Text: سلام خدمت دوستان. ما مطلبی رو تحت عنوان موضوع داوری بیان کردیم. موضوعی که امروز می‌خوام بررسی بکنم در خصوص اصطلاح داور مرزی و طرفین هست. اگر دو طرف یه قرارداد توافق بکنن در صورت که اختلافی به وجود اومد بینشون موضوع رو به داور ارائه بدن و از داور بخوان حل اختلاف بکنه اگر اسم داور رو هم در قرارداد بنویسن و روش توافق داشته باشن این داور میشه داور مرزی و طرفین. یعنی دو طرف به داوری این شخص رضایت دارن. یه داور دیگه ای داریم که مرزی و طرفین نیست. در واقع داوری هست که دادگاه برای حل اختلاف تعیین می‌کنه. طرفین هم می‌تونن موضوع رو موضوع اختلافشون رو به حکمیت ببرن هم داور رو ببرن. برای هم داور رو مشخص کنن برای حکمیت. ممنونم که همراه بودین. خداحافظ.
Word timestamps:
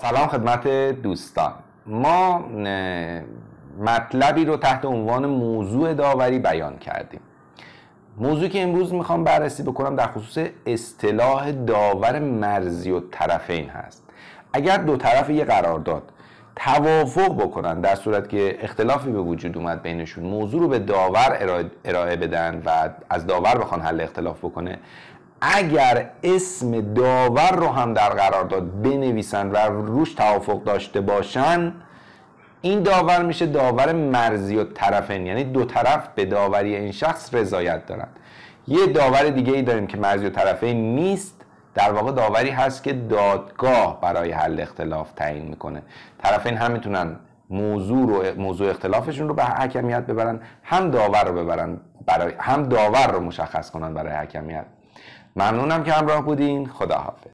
سلام 0.00 0.26
خدمت 0.26 0.68
دوستان. 1.02 1.52
ما 1.86 2.38
مطلبی 3.80 4.44
رو 4.44 4.56
تحت 4.56 4.84
عنوان 4.84 5.26
موضوع 5.26 5.94
داوری 5.94 6.38
بیان 6.38 6.78
کردیم. 6.78 7.20
موضوعی 8.16 8.48
که 8.48 8.62
امروز 8.62 8.94
می‌خوام 8.94 9.24
بررسی 9.24 9.62
بکنم 9.62 9.96
در 9.96 10.06
خصوص 10.06 10.46
اصطلاح 10.66 11.52
داور 11.52 12.18
مرزی 12.18 12.90
و 12.90 13.00
طرفین 13.00 13.68
هست. 13.68 14.04
اگر 14.52 14.76
دو 14.76 14.96
طرف 14.96 15.30
یه 15.30 15.44
قرارداد 15.44 16.02
توافق 16.56 17.42
بکنن 17.42 17.80
در 17.80 17.94
صورت 17.94 18.28
که 18.28 18.58
اختلافی 18.60 19.10
به 19.10 19.20
وجود 19.20 19.56
اومد 19.56 19.82
بینشون 19.82 20.24
موضوع 20.24 20.60
رو 20.60 20.68
به 20.68 20.78
داور 20.78 21.38
ارائه 21.84 22.16
بدن 22.16 22.62
و 22.66 22.88
از 23.10 23.26
داور 23.26 23.58
بخوان 23.58 23.80
حل 23.80 24.00
اختلاف 24.00 24.38
بکنه 24.38 24.78
اگر 25.40 26.10
اسم 26.22 26.94
داور 26.94 27.50
رو 27.50 27.68
هم 27.68 27.94
در 27.94 28.08
قرارداد 28.08 28.82
بنویسن 28.82 29.50
و 29.50 29.56
روش 29.56 30.14
توافق 30.14 30.64
داشته 30.64 31.00
باشن 31.00 31.72
این 32.60 32.82
داور 32.82 33.22
میشه 33.22 33.46
داور 33.46 33.92
مرزی 33.92 34.56
و 34.56 34.64
طرفین. 34.64 35.26
یعنی 35.26 35.44
دو 35.44 35.64
طرف 35.64 36.08
به 36.14 36.24
داوری 36.24 36.76
این 36.76 36.92
شخص 36.92 37.34
رضایت 37.34 37.86
دارن. 37.86 38.08
یه 38.68 38.86
داور 38.86 39.28
دیگه 39.28 39.52
ای 39.52 39.62
داریم 39.62 39.86
که 39.86 39.96
مرزی 39.96 40.26
و 40.26 40.30
طرفین 40.30 40.94
نیست. 40.94 41.44
در 41.74 41.92
واقع 41.92 42.12
داوری 42.12 42.50
هست 42.50 42.82
که 42.82 42.92
دادگاه 42.92 44.00
برای 44.00 44.30
حل 44.30 44.60
اختلاف 44.60 45.12
تعیین 45.12 45.44
می‌کنه. 45.44 45.82
طرفین 46.22 46.56
هم 46.56 46.70
می‌تونن 46.70 47.16
موضوع 47.50 48.06
رو 48.08 48.40
موضوع 48.42 48.70
اختلافشون 48.70 49.28
رو 49.28 49.34
به 49.34 49.44
حکمیت 49.44 50.02
ببرن 50.06 50.40
هم 50.62 50.90
داور 50.90 51.24
رو 51.24 51.44
ببرن. 51.44 51.80
برای 52.08 52.34
هم 52.40 52.62
داور 52.62 53.12
رو 53.12 53.20
مشخص 53.20 53.70
کنن 53.70 53.94
برای 53.94 54.12
حکمیت. 54.12 54.64
ممنونم 55.36 55.84
که 55.84 55.92
همراه 55.92 56.22
بودین. 56.22 56.68
خداحافظ. 56.68 57.24